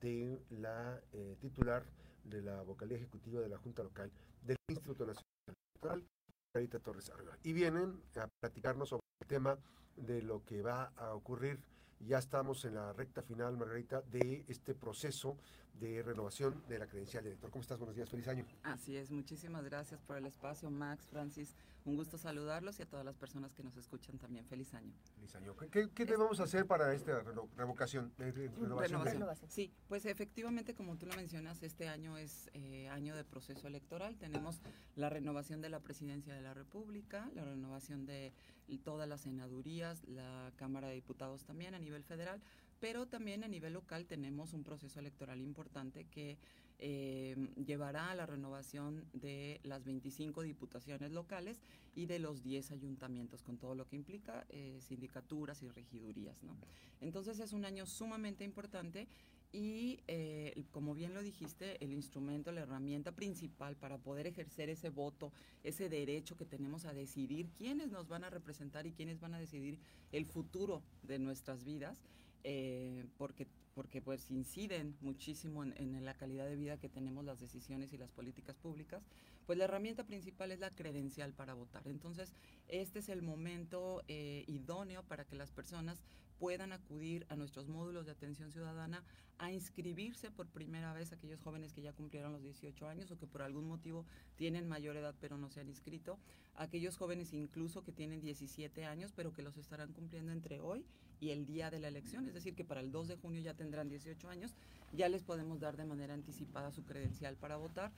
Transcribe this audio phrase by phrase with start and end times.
[0.00, 1.84] de la eh, titular
[2.24, 4.10] de la vocalía ejecutiva de la Junta Local
[4.42, 6.06] del Instituto Nacional Electoral,
[6.54, 7.38] Margarita Torres Arga.
[7.42, 9.58] Y vienen a platicarnos sobre el tema
[9.96, 11.60] de lo que va a ocurrir.
[12.00, 15.36] Ya estamos en la recta final, Margarita, de este proceso
[15.78, 17.50] de renovación de la credencial de elector.
[17.50, 17.78] ¿Cómo estás?
[17.78, 18.44] Buenos días, feliz año.
[18.62, 21.54] Así es, muchísimas gracias por el espacio, Max, Francis.
[21.84, 24.44] Un gusto saludarlos y a todas las personas que nos escuchan también.
[24.44, 24.92] Feliz año.
[25.14, 25.56] Feliz año.
[25.70, 27.22] ¿Qué, qué debemos hacer para esta
[27.56, 28.12] revocación?
[28.18, 29.50] renovación, renovación.
[29.50, 34.16] Sí, pues efectivamente, como tú lo mencionas, este año es eh, año de proceso electoral.
[34.18, 34.60] Tenemos
[34.94, 38.34] la renovación de la presidencia de la República, la renovación de
[38.78, 42.40] todas las senadurías, la Cámara de Diputados también a nivel federal,
[42.80, 46.38] pero también a nivel local tenemos un proceso electoral importante que
[46.78, 51.60] eh, llevará a la renovación de las 25 diputaciones locales
[51.94, 56.42] y de los 10 ayuntamientos, con todo lo que implica eh, sindicaturas y regidurías.
[56.42, 56.56] ¿no?
[57.02, 59.08] Entonces es un año sumamente importante
[59.52, 64.88] y eh, como bien lo dijiste, el instrumento, la herramienta principal para poder ejercer ese
[64.88, 65.32] voto,
[65.64, 69.40] ese derecho que tenemos a decidir quiénes nos van a representar y quiénes van a
[69.40, 69.78] decidir
[70.12, 71.98] el futuro de nuestras vidas,
[72.44, 77.92] eh, porque, porque pues inciden muchísimo en, la calidad de vida que tenemos las decisiones
[77.92, 79.02] y las políticas públicas,
[79.50, 81.82] pues la herramienta principal es la credencial para votar.
[81.88, 82.32] Entonces,
[82.68, 86.04] este es el momento eh, idóneo para que las personas
[86.38, 89.02] puedan acudir a nuestros módulos de atención ciudadana
[89.38, 93.26] a inscribirse por primera vez aquellos jóvenes que ya cumplieron los 18 años o que
[93.26, 94.06] por algún motivo
[94.36, 96.16] tienen mayor edad pero no se han inscrito,
[96.54, 100.86] aquellos jóvenes incluso que tienen 17 años pero que los estarán cumpliendo entre hoy
[101.18, 103.54] y el día de la elección, es decir, que para el 2 de junio ya
[103.54, 104.54] tendrán 18 años,
[104.92, 107.90] ya les podemos dar de manera anticipada su credencial para votar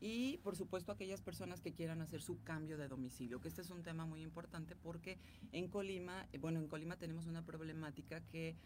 [0.00, 3.70] y por supuesto aquellas personas que quieran hacer su cambio de domicilio, que este es
[3.70, 5.18] un tema muy importante porque
[5.52, 8.56] en Colima, eh, bueno, en Colima tenemos una problemática que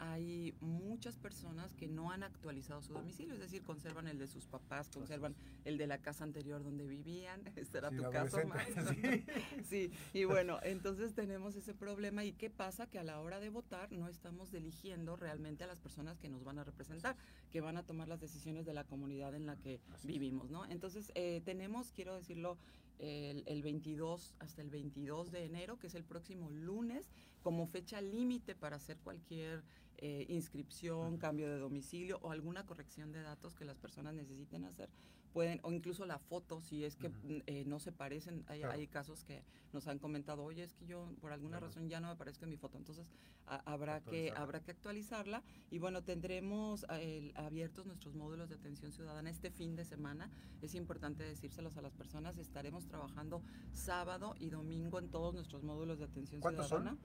[0.00, 4.46] hay muchas personas que no han actualizado su domicilio, es decir, conservan el de sus
[4.46, 8.38] papás, conservan el de la casa anterior donde vivían, este era tu caso,
[8.88, 9.24] Sí.
[9.68, 13.50] sí, y bueno, entonces tenemos ese problema y qué pasa que a la hora de
[13.50, 17.16] votar no estamos eligiendo realmente a las personas que nos van a representar,
[17.50, 20.64] que van a tomar las decisiones de la comunidad en la que vivimos, ¿no?
[20.64, 22.56] Entonces eh, tenemos, quiero decirlo,
[22.98, 27.10] el, el 22 hasta el 22 de enero, que es el próximo lunes,
[27.42, 29.62] como fecha límite para hacer cualquier
[30.02, 34.88] eh, inscripción, cambio de domicilio o alguna corrección de datos que las personas necesiten hacer,
[35.34, 37.10] pueden, o incluso la foto, si es que
[37.46, 39.44] eh, no se parecen, hay, hay, casos que
[39.74, 42.50] nos han comentado, oye, es que yo por alguna razón ya no me parezco en
[42.50, 43.12] mi foto, entonces
[43.44, 45.42] habrá, que, habrá que actualizarla.
[45.70, 46.86] Y bueno, tendremos
[47.34, 50.30] abiertos nuestros módulos de atención ciudadana este fin de semana,
[50.62, 55.98] es importante decírselos a las personas, estaremos trabajando sábado y domingo en todos nuestros módulos
[55.98, 56.68] de atención ciudadana.
[56.68, 56.98] Son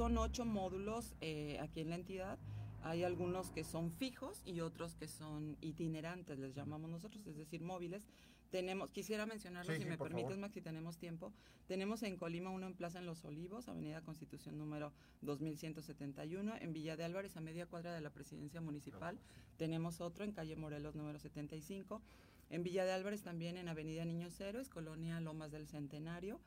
[0.00, 2.38] ocho módulos eh, aquí en la entidad.
[2.82, 7.60] Hay algunos que son fijos y otros que son itinerantes, les llamamos nosotros, es decir,
[7.60, 8.06] móviles.
[8.50, 11.32] Tenemos, quisiera mencionarlo, si me permites, Max, si tenemos tiempo.
[11.68, 16.96] Tenemos en Colima uno en Plaza en Los Olivos, Avenida Constitución número 2171, en Villa
[16.96, 19.20] de Álvarez, a media cuadra de la presidencia municipal.
[19.56, 22.00] Tenemos otro en calle Morelos número 75.
[22.48, 26.40] En Villa de Álvarez también en Avenida Niños Héroes, Colonia Lomas del Centenario.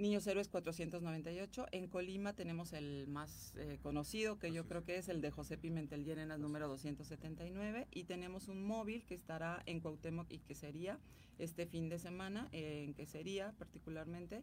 [0.00, 1.66] Niños Héroes 498.
[1.72, 5.58] En Colima tenemos el más eh, conocido, que yo creo que es el de José
[5.58, 7.86] Pimentel Llerenas, número 279.
[7.90, 10.98] Y tenemos un móvil que estará en Cuauhtémoc y que sería
[11.38, 14.42] este fin de semana, eh, en que sería particularmente.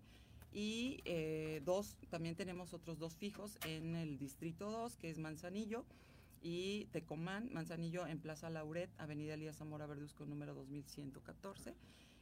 [0.54, 5.86] Y eh, dos, también tenemos otros dos fijos en el Distrito 2, que es Manzanillo
[6.40, 11.74] y Tecomán, Manzanillo en Plaza Lauret, Avenida Elías Zamora Verduzco, número 2114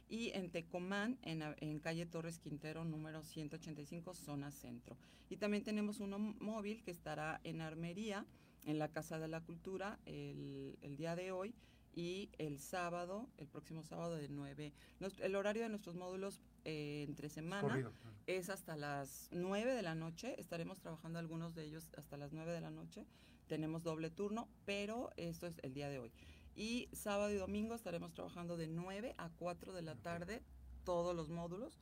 [0.08, 4.96] y en Tecomán, en, calle Torres Quintero, número 185, zona centro.
[5.28, 8.24] Y también tenemos uno móvil que estará en Armería,
[8.64, 11.54] en la Casa de la Cultura, el, día de hoy,
[11.94, 14.72] y el sábado, el próximo sábado de 9.
[15.22, 17.90] el horario de nuestros módulos eh, entre semana
[18.26, 20.38] es hasta las 9 de la noche.
[20.38, 23.06] Estaremos trabajando algunos de ellos hasta las 9 de la noche.
[23.46, 26.12] Tenemos doble turno, pero esto es el día de hoy.
[26.56, 30.42] Y sábado y domingo estaremos trabajando de 9 a 4 de la tarde
[30.84, 31.78] todos los módulos.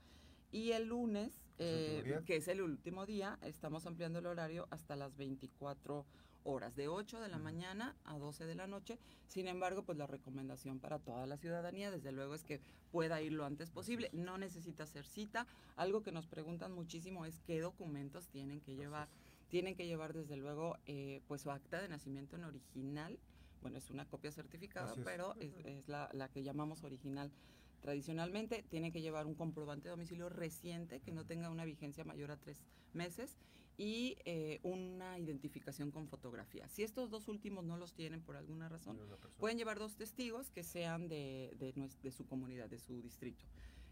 [0.51, 5.17] Y el lunes, eh, que es el último día, estamos ampliando el horario hasta las
[5.17, 6.05] 24
[6.43, 8.99] horas, de 8 de la mañana a 12 de la noche.
[9.29, 12.61] Sin embargo, pues la recomendación para toda la ciudadanía, desde luego, es que
[12.91, 14.11] pueda ir lo antes posible.
[14.13, 15.47] No necesita hacer cita.
[15.77, 19.09] Algo que nos preguntan muchísimo es qué documentos tienen que llevar.
[19.49, 23.19] Tienen que llevar, desde luego, eh, pues su acta de nacimiento en original
[23.65, 27.33] bueno, es una copia certificada, pero es, la, la, que llamamos original.
[27.81, 32.31] Tradicionalmente tiene que llevar un comprobante de domicilio reciente que no tenga una vigencia mayor
[32.31, 32.63] a tres
[32.93, 33.39] meses
[33.79, 36.69] y eh, una identificación con fotografía.
[36.69, 38.99] Si estos dos últimos no los tienen por alguna razón,
[39.39, 43.47] pueden llevar dos testigos que sean de, de, su comunidad, de su distrito.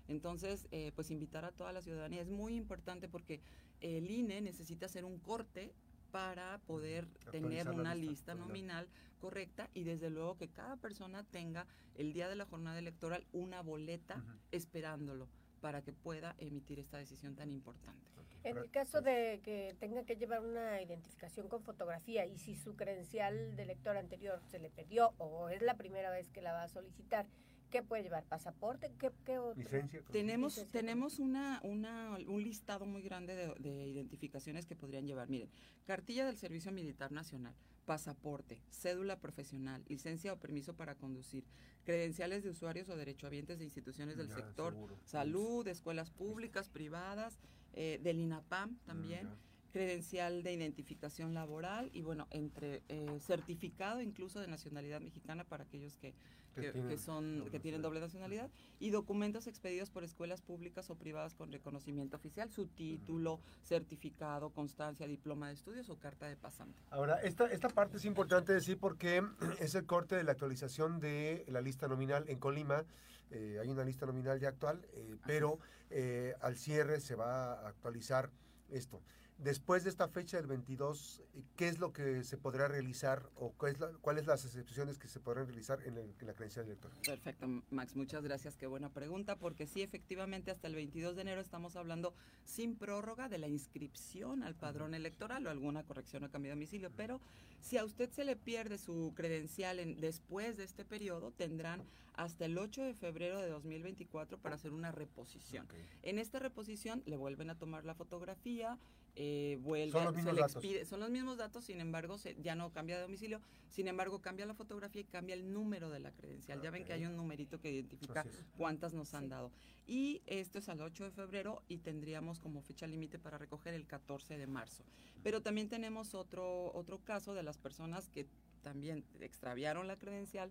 [0.07, 3.41] Entonces, eh, pues invitar a toda la ciudadanía es muy importante porque
[3.81, 5.73] el INE necesita hacer un corte
[6.12, 8.87] para poder tener una lista, nominal
[9.19, 11.67] correcta y desde luego que cada persona tenga
[11.97, 14.23] el día de la jornada electoral una boleta
[14.53, 15.29] esperándolo
[15.61, 18.00] para que pueda emitir esta decisión tan importante.
[18.44, 22.75] En el caso de que tenga que llevar una identificación con fotografía y si su
[22.75, 26.65] credencial de elector anterior se le perdió o es la primera vez que la va
[26.65, 27.26] a solicitar,
[27.73, 28.25] ¿Qué puede llevar?
[28.25, 28.93] ¿Pasaporte?
[28.99, 30.03] ¿Qué, qué ¿Licencia?
[30.13, 35.31] Tenemos, tenemos una, una, un listado muy grande de, de, identificaciones que podrían llevar.
[35.31, 35.49] Miren,
[35.87, 37.55] cartilla del Servicio Militar Nacional,
[37.87, 41.45] pasaporte, cédula profesional, licencia o permiso para conducir,
[41.85, 47.39] credenciales de usuarios o derechohabientes de instituciones del sector, salud, escuelas públicas, privadas,
[47.73, 49.31] eh, del INAPAM también.
[49.73, 55.97] Credencial de identificación laboral y bueno, entre eh, certificado incluso de nacionalidad mexicana para aquellos
[55.97, 56.15] que,
[56.55, 61.51] que, son que tienen doble nacionalidad y documentos expedidos por escuelas públicas o privadas con
[61.51, 66.79] reconocimiento oficial, su título, certificado, constancia, diploma de estudios o carta de pasante.
[66.91, 69.23] Ahora, esta, esta parte es importante decir porque
[69.61, 72.85] es el corte de la actualización de la lista nominal en Colima.
[73.31, 75.59] Eh, hay una lista nominal ya actual, eh, pero
[75.89, 78.31] eh, al cierre se va a actualizar
[78.71, 79.01] esto.
[79.38, 81.23] Después de esta fecha del 22,
[81.56, 85.81] ¿qué es lo que se podrá realizar o cuáles las excepciones que se podrán realizar
[85.84, 86.96] en, la credencial electoral?
[87.05, 91.40] Perfecto, Max, muchas gracias, qué buena pregunta, porque sí, efectivamente, hasta el 22 de enero
[91.40, 92.14] estamos hablando
[92.44, 96.93] sin prórroga de la inscripción al padrón electoral o alguna corrección a cambio de domicilio,
[96.96, 97.20] pero
[97.61, 101.82] si a usted se le pierde su credencial en, después de este periodo, tendrán
[102.14, 105.67] hasta el 8 de febrero de 2024 para hacer una reposición.
[106.02, 108.79] En esta reposición le vuelven a tomar la fotografía,
[109.14, 110.64] eh, vuelve, son los mismos datos.
[110.88, 114.55] son los mismos datos, sin embargo, ya no cambia de domicilio, sin embargo, cambia la
[114.55, 116.62] fotografía y cambia el número de la credencial.
[116.62, 118.25] Ya ven que hay un numerito que identifica
[118.56, 119.50] cuántas nos han dado.
[119.87, 123.87] Y esto es al 8 de febrero y tendríamos como fecha límite para recoger el
[123.87, 124.85] 14 de marzo.
[125.23, 128.26] Pero también tenemos otro, otro caso de las personas que
[128.62, 130.50] también extraviaron la credencial,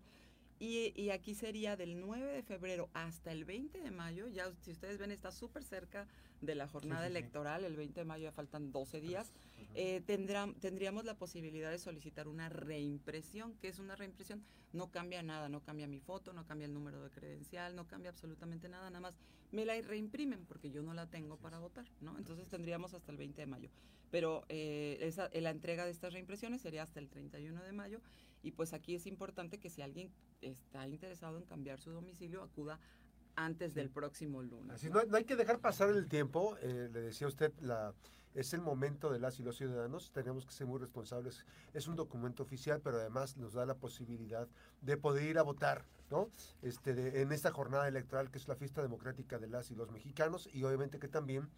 [0.63, 4.99] y, aquí sería del 9 de febrero hasta el 20 de mayo, ya si ustedes
[4.99, 6.07] ven está súper cerca
[6.39, 9.33] de la jornada electoral, el 20 de mayo ya faltan 12 días,
[9.73, 13.55] eh, tendríamos la posibilidad de solicitar una reimpresión.
[13.59, 14.43] ¿Qué es una reimpresión?
[14.71, 18.11] No cambia nada, no cambia mi foto, no cambia el número de credencial, no cambia
[18.11, 19.15] absolutamente nada, nada más
[19.51, 22.19] me la reimprimen porque yo no la tengo para votar, ¿no?
[22.19, 23.69] Entonces tendríamos hasta el 20 de mayo.
[24.11, 28.01] Pero eh, esa, la entrega de estas reimpresiones sería hasta el 31 de mayo
[28.43, 30.11] y pues aquí es importante que si alguien
[30.41, 32.79] está interesado en cambiar su domicilio, acuda
[33.35, 34.75] antes del próximo lunes.
[34.75, 35.01] Así, ¿no?
[35.13, 37.93] hay que dejar pasar el tiempo, eh, le decía usted, la,
[38.33, 41.45] es el momento de las y los ciudadanos, tenemos que ser muy responsables.
[41.73, 44.47] Es un documento oficial, pero además nos da la posibilidad
[44.81, 46.29] de poder ir a votar, ¿no?
[46.61, 50.49] Este, en esta jornada electoral que es la fiesta democrática de las y los mexicanos
[50.53, 51.49] y obviamente que también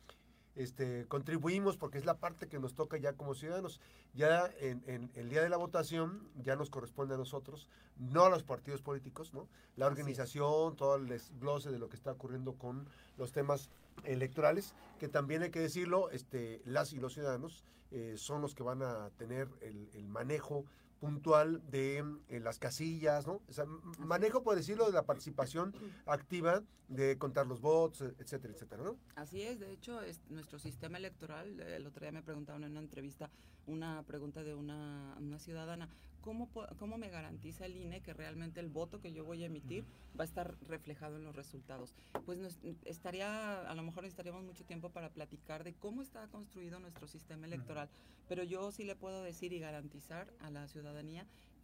[0.56, 3.80] este, contribuimos porque es la parte que nos toca ya como ciudadanos.
[4.14, 7.68] Ya en, el día de la votación ya nos corresponde a nosotros,
[7.98, 9.48] no a los partidos políticos, ¿no?
[9.76, 13.70] La organización, todo el desglose de lo que está ocurriendo con los temas
[14.04, 18.64] electorales, que también hay que decirlo, este, las y los ciudadanos eh, son los que
[18.64, 20.66] van a tener el, el manejo
[21.04, 21.98] puntual de
[22.30, 23.42] eh, las casillas, ¿no?
[23.50, 23.66] O sea,
[24.00, 25.76] manejo, por decirlo, de la participación
[26.06, 28.96] activa de contar los votos, e, etcétera, etcétera, ¿no?
[29.16, 32.80] Así es, de hecho, es nuestro sistema electoral, el otro día me preguntaban en una
[32.80, 33.30] entrevista
[33.68, 35.90] una pregunta de una, una ciudadana,
[36.22, 39.86] ¿cómo, ¿cómo me garantiza el INE que realmente el voto que yo voy a emitir
[40.18, 41.94] va a estar reflejado en los resultados?
[42.26, 42.40] Pues
[42.86, 47.46] estaría, a lo mejor necesitaríamos mucho tiempo para platicar de cómo está construido nuestro sistema
[47.46, 47.90] electoral,
[48.28, 50.93] pero yo sí le puedo decir y garantizar a la ciudadanía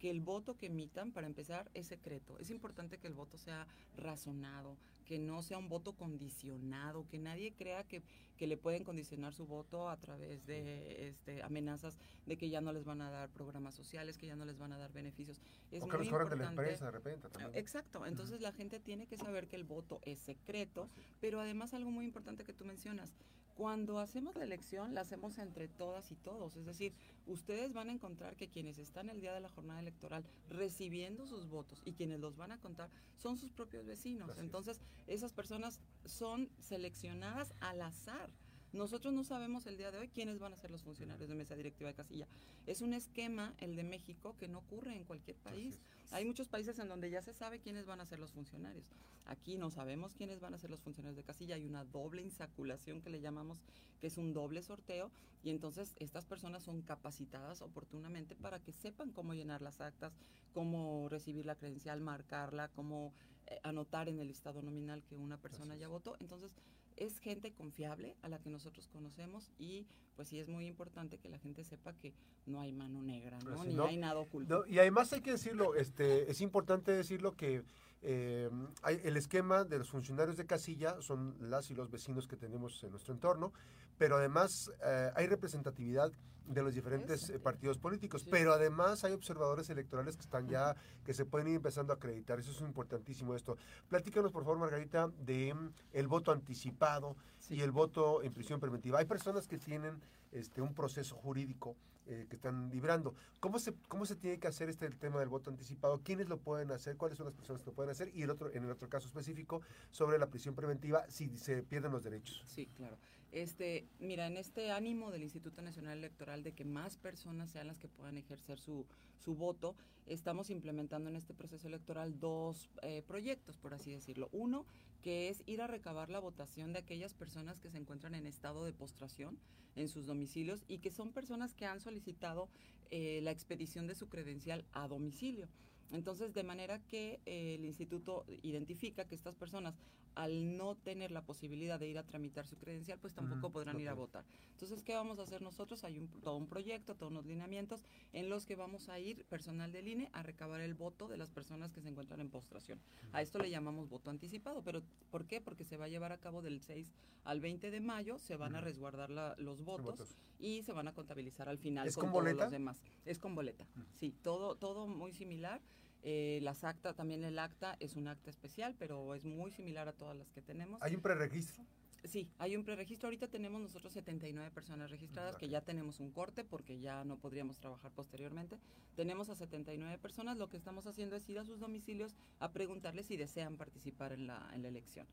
[0.00, 2.38] que el voto que emitan, para empezar, es secreto.
[2.38, 7.52] Es importante que el voto sea razonado, que no sea un voto condicionado, que nadie
[7.52, 8.02] crea que,
[8.38, 12.72] que le pueden condicionar su voto a través de este, amenazas de que ya no
[12.72, 15.42] les van a dar programas sociales, que ya no les van a dar beneficios.
[15.70, 17.54] Es o que de la empresa de repente también.
[17.54, 20.88] Exacto, entonces la gente tiene que saber que el voto es secreto,
[21.20, 23.12] pero además algo muy importante que tú mencionas,
[23.60, 26.56] cuando hacemos la elección, la hacemos entre todas y todos.
[26.56, 26.94] Es decir,
[27.26, 31.46] ustedes van a encontrar que quienes están el día de la jornada electoral recibiendo sus
[31.46, 32.88] votos y quienes los van a contar
[33.18, 34.30] son sus propios vecinos.
[34.38, 38.30] Entonces, esas personas son seleccionadas al azar.
[38.72, 41.56] Nosotros no sabemos el día de hoy quiénes van a ser los funcionarios de mesa
[41.56, 42.28] directiva de casilla.
[42.66, 45.80] Es un esquema, el de México, que no ocurre en cualquier país.
[46.12, 48.86] Hay muchos países en donde ya se sabe quiénes van a ser los funcionarios.
[49.26, 51.56] Aquí no sabemos quiénes van a ser los funcionarios de casilla.
[51.56, 53.58] Hay una doble insaculación que le llamamos,
[54.00, 55.10] que es un doble sorteo.
[55.42, 60.12] Y entonces estas personas son capacitadas oportunamente para que sepan cómo llenar las actas,
[60.52, 63.14] cómo recibir la credencial, marcarla, cómo
[63.46, 66.16] eh, anotar en el listado nominal que una persona ya votó.
[66.20, 66.54] Entonces,
[67.00, 71.30] es gente confiable a la que nosotros conocemos y pues sí es muy importante que
[71.30, 72.12] la gente sepa que
[72.46, 73.64] no hay mano negra, ¿no?
[73.64, 74.66] Ni hay nada oculto.
[74.66, 77.64] y además hay que decirlo, este, es importante decirlo que
[78.02, 78.50] eh,
[78.82, 82.84] hay, el esquema de los funcionarios de casilla son las y los vecinos que tenemos
[82.84, 83.52] en nuestro entorno,
[83.96, 86.12] pero además eh, hay representatividad
[86.46, 91.14] de los diferentes eh, partidos políticos, pero además hay observadores electorales que están ya, que
[91.14, 93.56] se pueden ir empezando a acreditar, eso es importantísimo esto.
[93.88, 97.16] Platícanos por favor, Margarita, de mm, el voto anticipado
[97.48, 98.98] y el voto en prisión preventiva.
[98.98, 100.00] Hay personas que tienen
[100.32, 103.14] este, un proceso jurídico eh, que están librando.
[103.38, 106.00] ¿Cómo se, ¿Cómo se tiene que hacer este el tema del voto anticipado?
[106.02, 106.96] ¿Quiénes lo pueden hacer?
[106.96, 108.10] ¿Cuáles son las personas que lo pueden hacer?
[108.14, 111.92] Y el otro, en el otro caso específico, sobre la prisión preventiva, si se pierden
[111.92, 112.42] los derechos.
[112.46, 112.98] Sí, claro.
[113.32, 117.78] Este, mira, en este ánimo del Instituto Nacional Electoral de que más personas sean las
[117.78, 118.86] que puedan ejercer su,
[119.18, 124.28] su voto, estamos implementando en este proceso electoral dos eh, proyectos, por así decirlo.
[124.32, 124.66] Uno,
[125.02, 128.64] que es ir a recabar la votación de aquellas personas que se encuentran en estado
[128.64, 129.38] de postración
[129.76, 132.48] en sus domicilios y que son personas que han solicitado
[132.90, 135.48] eh, la expedición de su credencial a domicilio.
[135.92, 139.74] Entonces, de manera que eh, el instituto identifica que estas personas,
[140.14, 143.88] al no tener la posibilidad de ir a tramitar su credencial, pues tampoco podrán ir
[143.88, 144.24] a votar.
[144.52, 145.84] Entonces, ¿qué vamos a hacer nosotros?
[145.84, 147.82] Hay un, todo un proyecto, todos unos lineamientos
[148.12, 151.30] en los que vamos a ir personal del INE a recabar el voto de las
[151.30, 152.80] personas que se encuentran en postración.
[153.12, 155.40] A esto le llamamos voto anticipado, pero ¿por qué?
[155.40, 156.92] Porque se va a llevar a cabo del 6
[157.24, 161.48] al 20 de mayo, se van a resguardar los votos, y se van a contabilizar
[161.48, 162.82] al final ¿Es con, todos los demás.
[163.04, 165.60] Es con boleta, sí, todo, todo muy similar.
[166.02, 169.92] Eh, las actas, también el acta es un acta especial, pero es muy similar a
[169.92, 170.80] todas las que tenemos.
[170.82, 171.64] ¿Hay un preregistro?
[172.04, 173.08] Sí, hay un preregistro.
[173.08, 177.58] Ahorita tenemos nosotros 79 personas registradas, que ya tenemos un corte porque ya no podríamos
[177.58, 178.58] trabajar posteriormente.
[178.96, 180.38] Tenemos a 79 personas.
[180.38, 184.26] Lo que estamos haciendo es ir a sus domicilios a preguntarles si desean participar en
[184.26, 185.06] la, en la elección.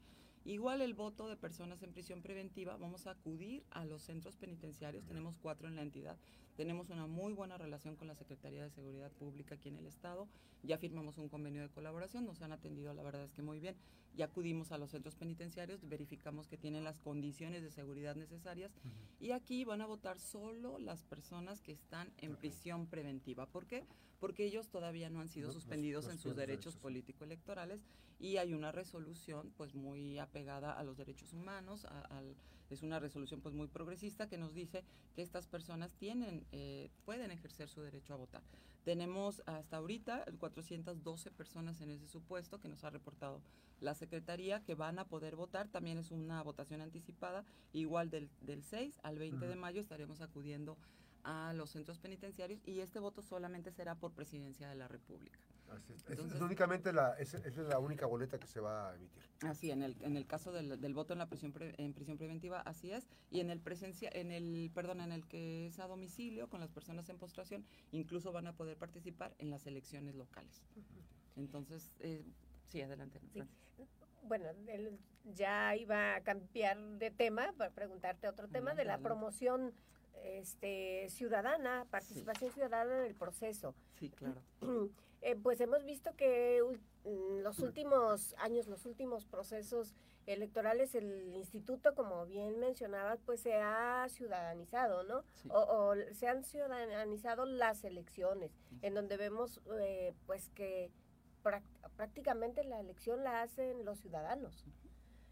[0.46, 5.06] Igual el voto de personas en prisión preventiva, vamos a acudir a los centros penitenciarios,
[5.06, 6.16] tenemos cuatro en la entidad,
[6.58, 10.28] tenemos una muy buena relación con la Secretaría de Seguridad Pública aquí en el Estado,
[10.64, 13.76] ya firmamos un convenio de colaboración, nos han atendido la verdad es que muy bien,
[14.16, 18.72] ya acudimos a los centros penitenciarios, verificamos que tienen las condiciones de seguridad necesarias
[19.20, 23.46] y aquí van a votar solo las personas que están en prisión preventiva.
[23.46, 23.86] ¿Por qué?
[24.20, 27.86] Porque ellos todavía no han sido suspendidos en sus derechos, político-electorales
[28.20, 31.86] y hay una resolución pues muy apegada a los derechos humanos,
[32.70, 34.84] es una resolución pues muy progresista que nos dice
[35.16, 38.44] que estas personas tienen, eh, pueden ejercer su derecho a votar.
[38.84, 43.42] Tenemos hasta ahorita 412 personas en ese supuesto que nos ha reportado
[43.82, 45.68] la Secretaría que van a poder votar.
[45.68, 47.44] También es una votación anticipada,
[47.74, 50.78] igual del, del 6 al 20 de mayo estaremos acudiendo
[51.24, 55.40] a los centros penitenciarios y este voto solamente será por presidencia de la República.
[56.10, 59.22] Es, únicamente la, es, es, la única boleta que se va a emitir.
[59.42, 62.62] Así, en el, en el caso del, del voto en la prisión, en prisión preventiva,
[62.62, 63.08] así es.
[63.30, 66.72] Y en el presencia, en el, perdón, en el que es a domicilio con las
[66.72, 70.64] personas en postración, incluso van a poder participar en las elecciones locales.
[71.36, 72.24] Entonces, eh,
[72.66, 73.20] sí, adelante.
[74.24, 74.46] Bueno,
[75.24, 79.74] ya iba a cambiar de tema para preguntarte otro tema de la promoción
[80.24, 83.76] este, ciudadana, participación ciudadana en el proceso.
[84.00, 84.42] Sí, claro.
[85.28, 86.64] Eh, pues hemos visto que
[87.04, 89.94] en los últimos años, los últimos procesos
[90.26, 95.26] electorales, el instituto, como bien mencionabas, pues se ha ciudadanizado, ¿no?
[95.50, 100.92] O, se han ciudadanizado las elecciones, en donde vemos eh, pues que
[101.98, 104.64] prácticamente la elección la hacen los ciudadanos.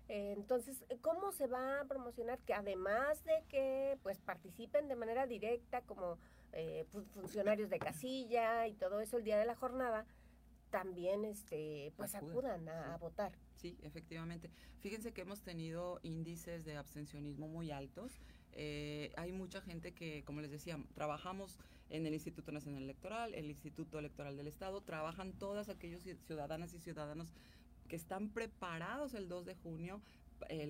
[0.09, 5.25] Eh, entonces, ¿cómo se va a promocionar que además de que pues participen de manera
[5.25, 6.19] directa como
[6.57, 10.05] eh, funcionarios de casilla y todo eso el día de la jornada,
[10.69, 13.33] también este pues acudan, a, votar?
[13.55, 14.49] Sí, efectivamente.
[14.79, 18.21] Fíjense que hemos tenido índices de abstencionismo muy altos.
[18.53, 21.59] Eh, hay mucha gente que, como les decía, trabajamos
[21.89, 26.79] en el Instituto Nacional Electoral, el Instituto Electoral del Estado, trabajan todas aquellos ciudadanas y
[26.79, 27.33] ciudadanos
[27.89, 30.01] que están preparados el 2 de junio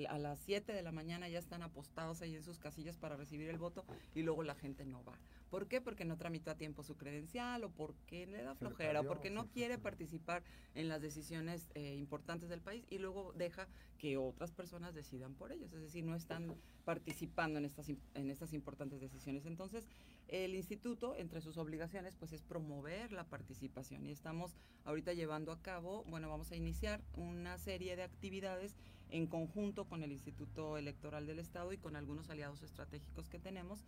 [0.10, 3.50] a las 7 de la mañana ya están apostados ahí en sus casillas para recibir
[3.50, 5.18] el voto y luego la gente no va.
[5.50, 5.82] ¿Por qué?
[5.82, 9.48] Porque no tramitó a tiempo su credencial o porque le da flojera o porque no
[9.48, 14.94] quiere participar en las decisiones eh, importantes del país y luego deja que otras personas
[14.94, 19.46] decidan por ellos, es decir, no están participando en estas, en estas importantes decisiones.
[19.46, 19.88] Entonces,
[20.28, 25.62] el instituto, entre sus obligaciones, pues es promover la participación y estamos ahorita llevando a
[25.62, 28.76] cabo, bueno, vamos a iniciar una serie de actividades
[29.10, 33.86] en conjunto con el Instituto Electoral del Estado y con algunos aliados estratégicos que tenemos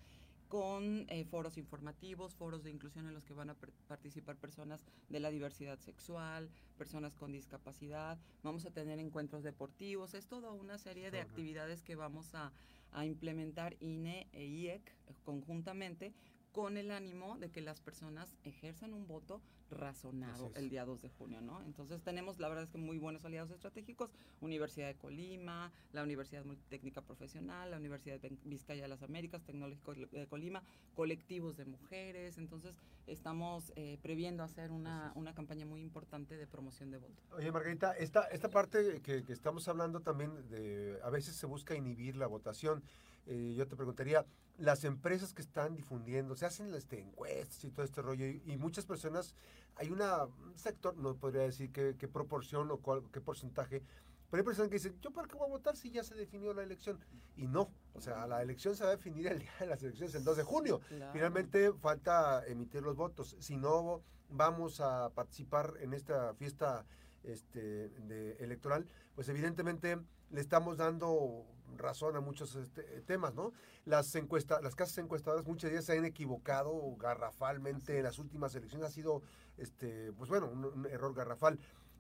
[0.48, 3.56] con eh, foros informativos, foros de inclusión en los que van a
[3.88, 10.28] participar personas de la diversidad sexual, personas con discapacidad, vamos a tener encuentros deportivos, es
[10.28, 12.52] toda una serie de actividades que vamos a,
[12.94, 14.82] a implementar INE e IEC
[15.26, 16.14] conjuntamente
[16.58, 21.10] con el ánimo de que las personas ejerzan un voto razonado el día 2 de
[21.10, 21.62] junio, ¿no?
[21.62, 24.10] Entonces tenemos, la verdad es que muy buenos aliados estratégicos,
[24.42, 29.94] Universidad de Colima, la Universidad Multitécnica Profesional, la Universidad de Vizcaya de las Américas, Tecnológico
[29.94, 30.64] de Colima,
[30.96, 32.74] colectivos de mujeres, entonces
[33.06, 37.22] estamos eh, previendo hacer una, una, campaña muy importante de promoción de voto.
[37.34, 41.76] Oye, Margarita, esta, esta parte que, que estamos hablando también de, a veces se busca
[41.76, 42.82] inhibir la votación,
[43.28, 44.26] eh, yo te preguntaría,
[44.58, 48.86] las empresas que están difundiendo, se hacen este, encuestas y todo este rollo, y, muchas
[48.86, 49.36] personas,
[49.76, 53.84] hay una, un sector, no podría decir qué, qué proporción o cuál, qué porcentaje,
[54.30, 56.54] pero hay personas que dicen, ¿yo para qué voy a votar si ya se definió
[56.54, 57.00] la elección?
[57.38, 60.16] Y no, o sea, la elección se va a definir el día de las elecciones,
[60.16, 60.82] el 2 de junio.
[61.14, 63.38] Finalmente falta emitir los votos.
[63.40, 66.86] Si no vamos a participar en esta fiesta
[67.24, 69.98] este, de, electoral, pues evidentemente
[70.30, 73.54] le estamos dando razón a muchos este, temas, ¿no?
[73.86, 78.88] Las encuestas, las casas encuestadoras muchas días se han equivocado garrafalmente en las últimas elecciones,
[78.88, 79.22] ha sido,
[79.58, 81.60] este, pues bueno, un, error garrafal,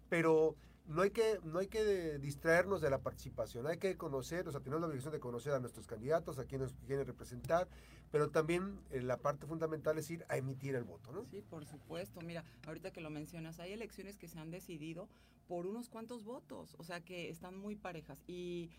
[0.09, 0.55] pero
[0.85, 4.61] no hay que no hay que distraernos de la participación, hay que conocer, o sea,
[4.61, 7.67] tenemos la obligación de conocer a nuestros candidatos, a quienes quieren representar,
[8.09, 11.25] pero también eh, la parte fundamental es ir a emitir el voto, ¿no?
[11.25, 12.21] Sí, por supuesto.
[12.21, 15.09] Mira, ahorita que lo mencionas, hay elecciones que se han decidido
[15.47, 18.69] por unos cuantos votos, o sea, que están muy parejas y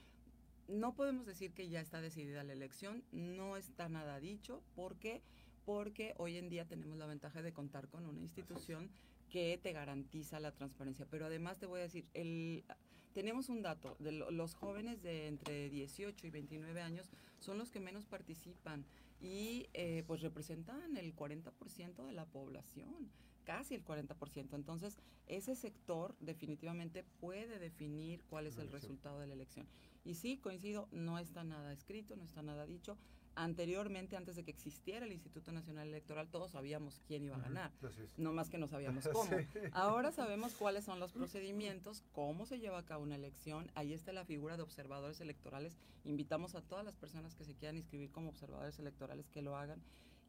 [0.68, 4.62] no podemos decir que ya está decidida la elección, no está nada dicho.
[4.76, 5.22] ¿Por qué?
[5.64, 8.90] Porque hoy en día tenemos la ventaja de contar con una institución
[9.30, 11.06] que te garantiza la transparencia.
[11.10, 12.64] Pero además te voy a decir, el,
[13.12, 17.80] tenemos un dato, de los jóvenes de entre 18 y 29 años son los que
[17.80, 18.84] menos participan
[19.20, 23.10] y eh, pues representan el 40% de la población
[23.48, 24.52] casi el 40%.
[24.52, 29.66] Entonces, ese sector definitivamente puede definir cuál es el resultado de la elección.
[30.04, 32.98] Y sí, coincido, no está nada escrito, no está nada dicho.
[33.36, 37.72] Anteriormente, antes de que existiera el Instituto Nacional Electoral, todos sabíamos quién iba a ganar.
[38.18, 39.30] No más que no sabíamos cómo.
[39.72, 43.70] Ahora sabemos cuáles son los procedimientos, cómo se lleva a cabo una elección.
[43.74, 45.78] Ahí está la figura de observadores electorales.
[46.04, 49.82] Invitamos a todas las personas que se quieran inscribir como observadores electorales que lo hagan.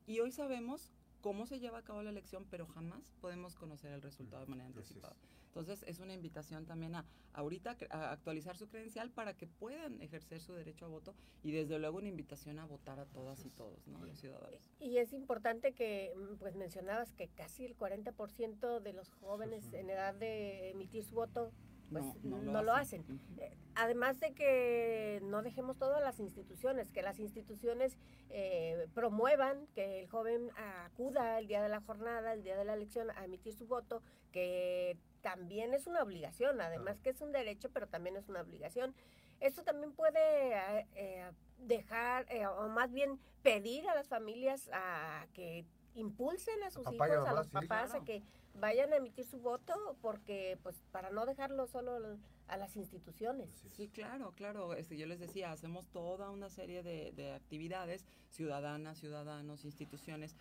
[0.07, 0.89] Y hoy sabemos
[1.21, 4.67] cómo se lleva a cabo la elección, pero jamás podemos conocer el resultado de manera
[4.67, 5.15] anticipada.
[5.47, 10.41] Entonces, es una invitación también a ahorita a actualizar su credencial para que puedan ejercer
[10.41, 13.87] su derecho a voto y desde luego una invitación a votar a todas y todos,
[13.87, 14.03] ¿no?
[14.05, 14.69] Los ciudadanos.
[14.79, 19.89] Y es importante que, mm, pues mencionabas que casi el 40% de los jóvenes en
[19.89, 21.51] edad de emitir su voto
[21.91, 23.03] pues no, lo, hacen.
[23.37, 27.97] Eh, además de que no dejemos todo a las instituciones, que las instituciones
[28.29, 30.51] eh, promuevan que el joven
[30.85, 34.01] acuda el día de la jornada, el día de la elección, a emitir su voto,
[34.31, 38.93] que también es una obligación, además que es un derecho, pero también es una obligación.
[39.39, 46.61] Esto también puede eh, dejar, o más bien pedir a las familias a que impulsen
[46.63, 48.21] a sus hijos, a los papás, a que
[48.55, 53.49] vayan a emitir su voto porque pues para no dejarlo solo a las instituciones.
[53.73, 54.73] Sí, claro, claro.
[54.73, 60.35] Este, yo les decía, hacemos toda una serie de, de actividades, ciudadanas, ciudadanos, instituciones,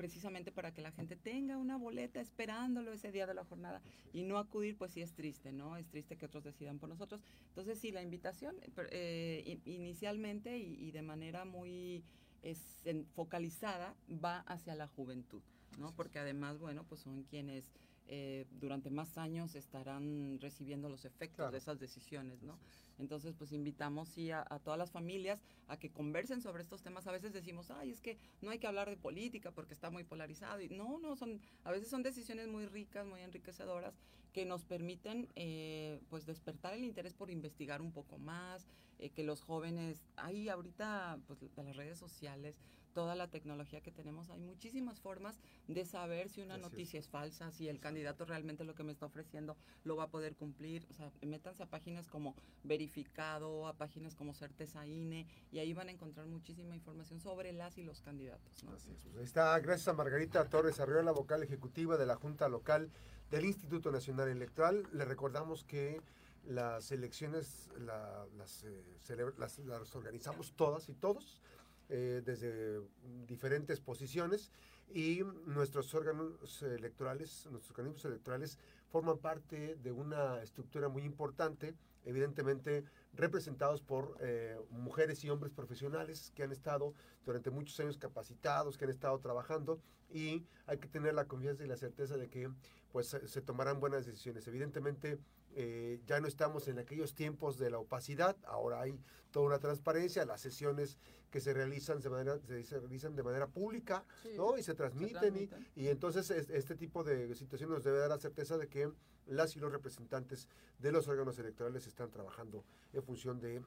[0.00, 3.82] precisamente para que la gente tenga una boleta esperándolo ese día de la jornada
[4.14, 5.76] y no acudir, pues sí es triste, ¿no?
[5.76, 7.20] Es triste que otros decidan por nosotros.
[7.48, 8.56] Entonces, sí, la invitación
[8.92, 12.02] eh, inicialmente y, de manera muy
[13.14, 15.42] focalizada va hacia la juventud.
[15.78, 15.92] ¿No?
[15.94, 17.70] Porque además, bueno, pues son quienes
[18.12, 22.58] eh, durante más años estarán recibiendo los efectos de esas decisiones, ¿no?
[22.98, 27.06] Entonces, pues invitamos sí a, todas las familias a que conversen sobre estos temas.
[27.06, 30.04] A veces decimos, ay, es que no hay que hablar de política porque está muy
[30.04, 30.60] polarizado.
[30.60, 33.94] Y no, no, son, a veces son decisiones muy ricas, muy enriquecedoras
[34.32, 38.66] que nos permiten, eh, pues, despertar el interés por investigar un poco más,
[38.98, 42.56] eh, que los jóvenes, hay ahorita, pues, de las redes sociales,
[42.92, 47.08] toda la tecnología que tenemos, hay muchísimas formas de saber si una noticia es.
[47.08, 50.86] falsa, si el candidato realmente lo que me está ofreciendo lo va a poder cumplir.
[50.90, 55.88] O sea, métanse a páginas como Verificado, a páginas como Certeza INE, y ahí van
[55.88, 58.64] a encontrar muchísima información sobre las y los candidatos.
[58.64, 58.88] Pues
[59.20, 62.90] está, gracias a Margarita Torres la vocal ejecutiva de la Junta Local
[63.30, 64.86] del Instituto Nacional Electoral.
[64.92, 66.00] Le recordamos que
[66.46, 71.40] las elecciones las, eh, las, organizamos todas y todos
[71.90, 72.80] eh, desde
[73.26, 74.50] diferentes posiciones
[74.92, 78.58] y nuestros órganos electorales, nuestros organismos electorales
[78.90, 81.74] forman parte de una estructura muy importante,
[82.04, 86.94] evidentemente representados por eh, mujeres y hombres profesionales que han estado
[87.24, 91.68] durante muchos años capacitados, que han estado trabajando y hay que tener la confianza y
[91.68, 92.50] la certeza de que
[92.92, 94.46] pues se tomarán buenas decisiones.
[94.48, 95.18] Evidentemente
[95.54, 98.98] eh, ya no estamos en aquellos tiempos de la opacidad, ahora hay
[99.32, 100.98] toda una transparencia, las sesiones
[101.30, 104.04] que se realizan de manera, se, realizan de manera pública,
[104.36, 104.58] ¿no?
[104.58, 108.68] Y se transmiten, Y, entonces este tipo de situaciones nos debe dar la certeza de
[108.68, 108.90] que
[109.26, 113.62] las y los representantes de los órganos electorales están trabajando en función de,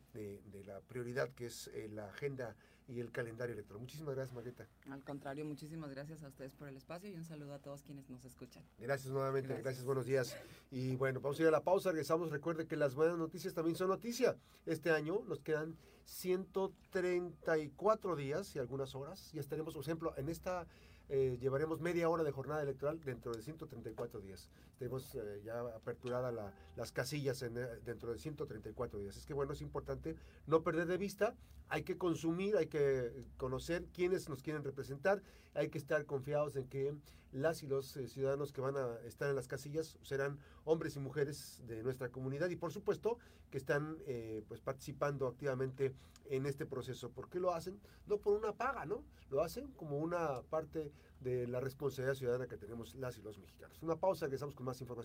[0.65, 2.55] la prioridad que es eh, la agenda
[2.87, 3.81] y el calendario electoral.
[3.81, 4.67] Muchísimas gracias, Margarita.
[4.89, 8.09] Al contrario, muchísimas gracias a ustedes por el espacio y un saludo a todos quienes
[8.09, 8.63] nos escuchan.
[8.77, 10.35] Gracias nuevamente, gracias, buenos días.
[10.69, 12.31] Y bueno, vamos a ir a la pausa, regresamos.
[12.31, 14.35] Recuerde que las buenas noticias también son noticia.
[14.65, 19.31] Este año nos quedan 134 días y algunas horas.
[19.31, 20.67] Ya estaremos, por ejemplo, en esta
[21.09, 24.49] eh, llevaremos media hora de jornada electoral dentro de 134 días.
[24.79, 26.31] Tenemos eh, ya aperturada
[26.75, 29.17] las casillas en, eh, dentro de 134 días.
[29.17, 30.15] Es que bueno, es importante
[30.47, 31.35] no perder de vista,
[31.67, 35.21] hay que consumir, hay que conocer quiénes nos quieren representar,
[35.53, 36.95] hay que estar confiados en que
[37.33, 41.61] las y los ciudadanos que van a estar en las casillas serán hombres y mujeres
[41.67, 43.17] de nuestra comunidad y por supuesto
[43.49, 43.97] que están
[44.47, 45.93] pues participando activamente
[46.29, 47.09] en este proceso.
[47.11, 47.79] ¿Por qué lo hacen?
[48.07, 49.03] No por una paga, ¿no?
[49.29, 53.81] Lo hacen como una parte de la responsabilidad ciudadana que tenemos las y los mexicanos.
[53.81, 55.01] Una pausa, regresamos con más información.